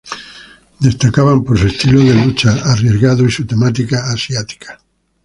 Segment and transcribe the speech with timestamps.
[0.81, 4.79] Destacaban por su estilo de lucha arriesgado y su temática asiática.